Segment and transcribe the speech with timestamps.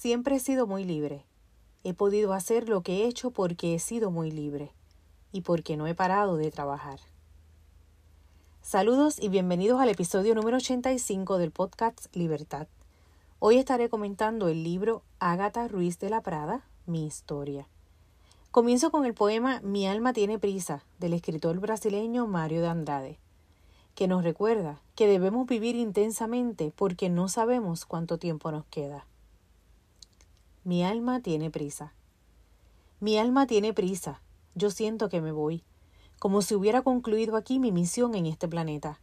[0.00, 1.26] Siempre he sido muy libre.
[1.84, 4.72] He podido hacer lo que he hecho porque he sido muy libre
[5.30, 7.00] y porque no he parado de trabajar.
[8.62, 12.66] Saludos y bienvenidos al episodio número 85 del podcast Libertad.
[13.40, 17.68] Hoy estaré comentando el libro Ágata Ruiz de la Prada, Mi historia.
[18.50, 23.18] Comienzo con el poema Mi alma tiene prisa del escritor brasileño Mario de Andrade,
[23.94, 29.04] que nos recuerda que debemos vivir intensamente porque no sabemos cuánto tiempo nos queda.
[30.62, 31.94] Mi alma tiene prisa.
[33.00, 34.20] Mi alma tiene prisa.
[34.54, 35.64] Yo siento que me voy,
[36.18, 39.00] como si hubiera concluido aquí mi misión en este planeta.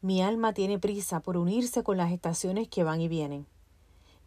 [0.00, 3.46] Mi alma tiene prisa por unirse con las estaciones que van y vienen.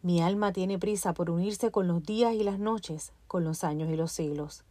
[0.00, 3.90] Mi alma tiene prisa por unirse con los días y las noches, con los años
[3.90, 4.62] y los siglos.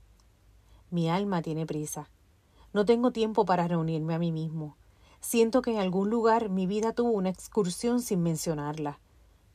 [0.90, 2.10] Mi alma tiene prisa.
[2.72, 4.78] No tengo tiempo para reunirme a mí mismo.
[5.20, 9.00] Siento que en algún lugar mi vida tuvo una excursión sin mencionarla.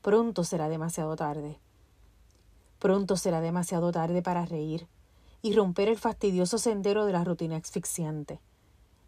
[0.03, 1.59] Pronto será demasiado tarde.
[2.83, 4.89] Pronto será demasiado tarde para reír
[5.41, 8.41] y romper el fastidioso sendero de la rutina asfixiante.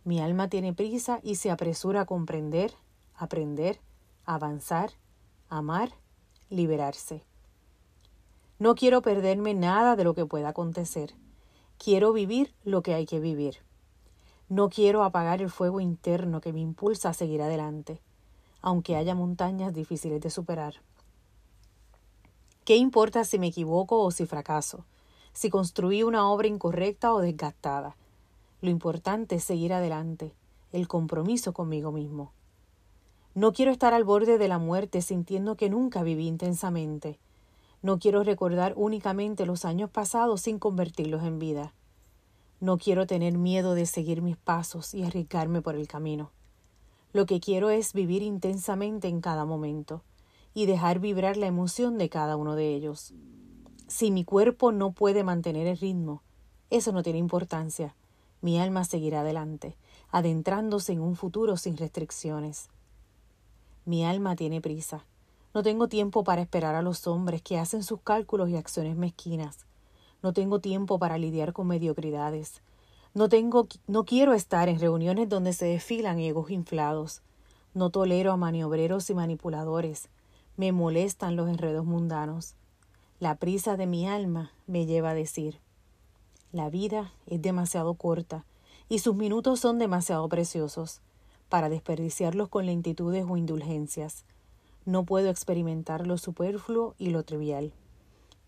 [0.05, 2.73] Mi alma tiene prisa y se apresura a comprender,
[3.17, 3.81] aprender,
[4.27, 4.93] avanzar,
[5.49, 5.91] amar,
[6.51, 7.25] liberarse.
[8.61, 11.13] No quiero perderme nada de lo que pueda acontecer.
[11.77, 13.57] Quiero vivir lo que hay que vivir.
[14.49, 18.01] No quiero apagar el fuego interno que me impulsa a seguir adelante,
[18.63, 20.75] aunque haya montañas difíciles de superar.
[22.65, 24.87] ¿Qué importa si me equivoco o si fracaso?
[25.35, 27.95] Si construí una obra incorrecta o desgastada.
[28.63, 30.33] Lo importante es seguir adelante,
[30.73, 32.33] el compromiso conmigo mismo.
[33.35, 37.19] No quiero estar al borde de la muerte sintiendo que nunca viví intensamente.
[37.83, 41.75] No quiero recordar únicamente los años pasados sin convertirlos en vida.
[42.61, 46.31] No quiero tener miedo de seguir mis pasos y arriesgarme por el camino.
[47.13, 50.01] Lo que quiero es vivir intensamente en cada momento
[50.55, 53.13] y dejar vibrar la emoción de cada uno de ellos.
[53.89, 56.23] Si mi cuerpo no puede mantener el ritmo,
[56.71, 57.95] eso no tiene importancia.
[58.41, 59.77] Mi alma seguirá adelante,
[60.11, 62.69] adentrándose en un futuro sin restricciones.
[63.85, 65.05] Mi alma tiene prisa.
[65.53, 69.67] No tengo tiempo para esperar a los hombres que hacen sus cálculos y acciones mezquinas.
[70.23, 72.63] No tengo tiempo para lidiar con mediocridades.
[73.13, 77.23] No tengo no quiero estar en reuniones donde se desfilan egos inflados.
[77.75, 80.09] No tolero a maniobreros y manipuladores.
[80.57, 82.55] Me molestan los enredos mundanos.
[83.19, 85.61] La prisa de mi alma me lleva a decir
[86.55, 88.45] la vida es demasiado corta
[88.89, 91.01] y sus minutos son demasiado preciosos
[91.49, 94.25] para desperdiciarlos con lentitudes o indulgencias.
[94.85, 97.73] No puedo experimentar lo superfluo y lo trivial.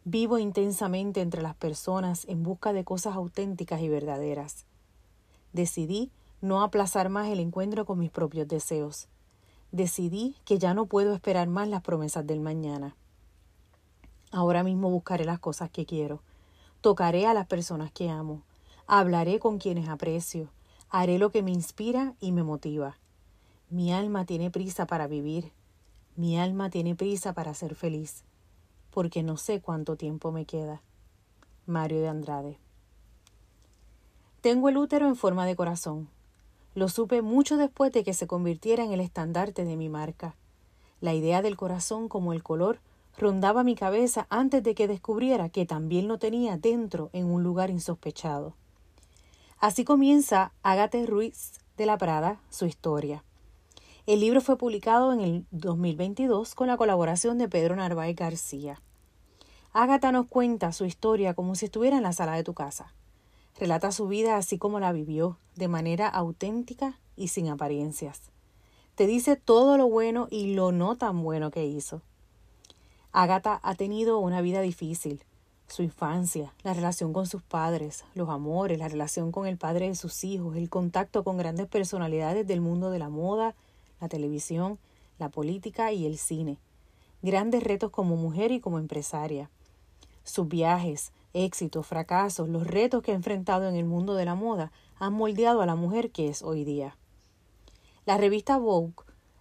[0.05, 4.66] Vivo intensamente entre las personas en busca de cosas auténticas y verdaderas.
[5.53, 9.09] Decidí no aplazar más el encuentro con mis propios deseos
[9.76, 12.97] decidí que ya no puedo esperar más las promesas del mañana.
[14.32, 16.22] Ahora mismo buscaré las cosas que quiero,
[16.81, 18.42] tocaré a las personas que amo,
[18.86, 20.50] hablaré con quienes aprecio,
[20.88, 22.98] haré lo que me inspira y me motiva.
[23.70, 25.53] Mi alma tiene prisa para vivir,
[26.16, 28.25] mi alma tiene prisa para ser feliz,
[28.91, 30.82] porque no sé cuánto tiempo me queda.
[31.66, 32.59] Mario de Andrade.
[34.41, 36.09] Tengo el útero en forma de corazón,
[36.76, 40.37] lo supe mucho después de que se convirtiera en el estandarte de mi marca.
[41.00, 42.81] La idea del corazón como el color
[43.16, 47.70] rondaba mi cabeza antes de que descubriera que también lo tenía dentro en un lugar
[47.70, 48.53] insospechado.
[49.59, 53.25] Así comienza Ágate Ruiz de la Prada su historia.
[54.04, 58.82] El libro fue publicado en el 2022 con la colaboración de Pedro Narváez García.
[59.72, 62.92] Ágata nos cuenta su historia como si estuviera en la sala de tu casa.
[63.59, 68.21] Relata su vida así como la vivió, de manera auténtica y sin apariencias.
[68.97, 72.03] Te dice todo lo bueno y lo no tan bueno que hizo.
[73.12, 75.22] Agatha ha tenido una vida difícil.
[75.69, 79.95] Su infancia, la relación con sus padres, los amores, la relación con el padre de
[79.95, 83.54] sus hijos, el contacto con grandes personalidades del mundo de la moda,
[84.01, 84.78] la televisión,
[85.19, 86.59] la política y el cine.
[87.22, 89.51] Grandes retos como mujer y como empresaria.
[90.22, 94.73] Sus viajes, éxitos, fracasos, los retos que ha enfrentado en el mundo de la moda
[94.99, 96.97] han moldeado a la mujer que es hoy día.
[98.05, 98.95] La revista Vogue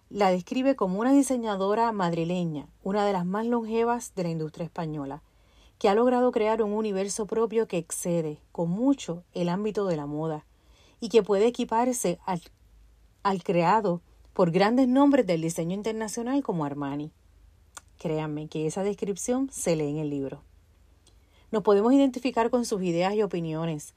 [0.08, 5.22] la describe como una diseñadora madrileña, una de las más longevas de la industria española,
[5.78, 10.06] que ha logrado crear un universo propio que excede con mucho el ámbito de la
[10.06, 10.46] moda
[11.00, 12.40] y que puede equiparse al,
[13.22, 14.00] al creado
[14.32, 17.10] por grandes nombres del diseño internacional como Armani.
[17.98, 20.42] Créanme que esa descripción se lee en el libro.
[21.50, 23.94] Nos podemos identificar con sus ideas y opiniones.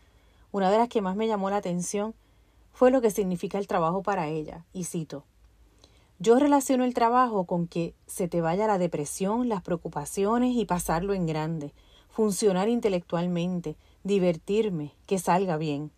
[0.51, 2.13] Una de las que más me llamó la atención
[2.71, 5.25] fue lo que significa el trabajo para ella, y cito,
[6.19, 11.13] Yo relaciono el trabajo con que se te vaya la depresión, las preocupaciones y pasarlo
[11.13, 11.73] en grande,
[12.09, 15.91] funcionar intelectualmente, divertirme, que salga bien.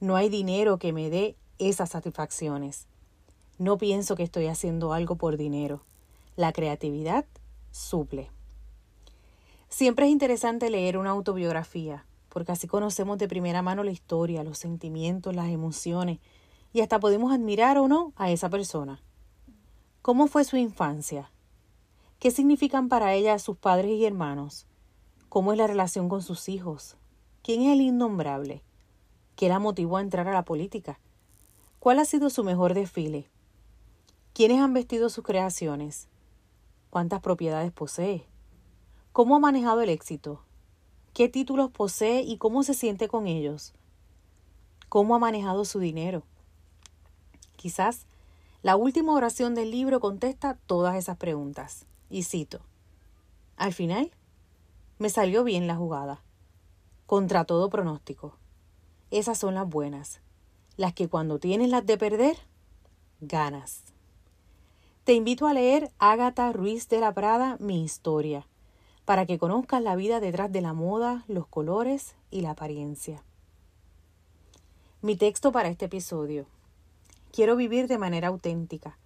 [0.00, 2.86] No hay dinero que me dé esas satisfacciones.
[3.58, 5.82] No pienso que estoy haciendo algo por dinero.
[6.36, 7.24] La creatividad
[7.70, 8.30] suple.
[9.76, 14.56] Siempre es interesante leer una autobiografía, porque así conocemos de primera mano la historia, los
[14.56, 16.18] sentimientos, las emociones,
[16.72, 19.02] y hasta podemos admirar o no a esa persona.
[20.00, 21.30] ¿Cómo fue su infancia?
[22.18, 24.64] ¿Qué significan para ella sus padres y hermanos?
[25.28, 26.96] ¿Cómo es la relación con sus hijos?
[27.42, 28.62] ¿Quién es el innombrable?
[29.34, 30.98] ¿Qué la motivó a entrar a la política?
[31.80, 33.28] ¿Cuál ha sido su mejor desfile?
[34.32, 36.08] ¿Quiénes han vestido sus creaciones?
[36.88, 38.26] ¿Cuántas propiedades posee?
[39.16, 40.42] ¿Cómo ha manejado el éxito?
[41.14, 43.72] ¿Qué títulos posee y cómo se siente con ellos?
[44.90, 46.22] ¿Cómo ha manejado su dinero?
[47.56, 48.04] Quizás
[48.60, 51.86] la última oración del libro contesta todas esas preguntas.
[52.10, 52.60] Y cito,
[53.56, 54.10] al final,
[54.98, 56.22] me salió bien la jugada,
[57.06, 58.36] contra todo pronóstico.
[59.10, 60.20] Esas son las buenas,
[60.76, 62.36] las que cuando tienes las de perder,
[63.22, 63.80] ganas.
[65.04, 68.46] Te invito a leer Ágata Ruiz de la Prada, Mi historia,
[69.06, 73.22] para que conozcas la vida detrás de la moda, los colores y la apariencia.
[75.00, 76.46] Mi texto para este episodio.
[77.30, 78.98] Quiero vivir de manera auténtica,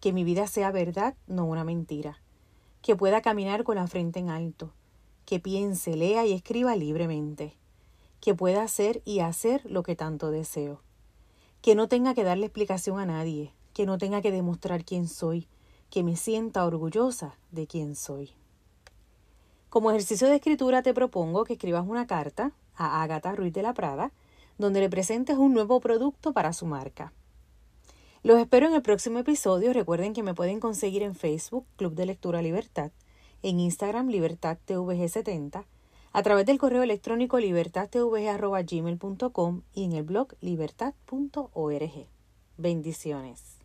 [0.00, 2.20] que mi vida sea verdad, no una mentira,
[2.82, 4.70] que pueda caminar con la frente en alto,
[5.26, 7.56] que piense, lea y escriba libremente,
[8.20, 10.82] que pueda hacer y hacer lo que tanto deseo,
[11.62, 15.48] que no tenga que darle explicación a nadie, que no tenga que demostrar quién soy,
[15.90, 18.36] que me sienta orgullosa de quién soy.
[19.72, 23.72] Como ejercicio de escritura te propongo que escribas una carta a Agatha Ruiz de la
[23.72, 24.12] Prada,
[24.58, 27.14] donde le presentes un nuevo producto para su marca.
[28.22, 29.72] Los espero en el próximo episodio.
[29.72, 32.90] Recuerden que me pueden conseguir en Facebook, Club de Lectura Libertad,
[33.42, 35.64] en Instagram, LibertadTVG70,
[36.12, 42.06] a través del correo electrónico libertadtvg.gmail.com y en el blog libertad.org.
[42.58, 43.56] Bendiciones.